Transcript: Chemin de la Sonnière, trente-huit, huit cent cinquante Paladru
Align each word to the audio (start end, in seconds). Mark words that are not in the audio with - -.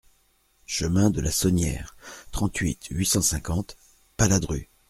Chemin 0.65 1.11
de 1.11 1.21
la 1.21 1.29
Sonnière, 1.29 1.95
trente-huit, 2.31 2.87
huit 2.89 3.05
cent 3.05 3.21
cinquante 3.21 3.77
Paladru 4.17 4.67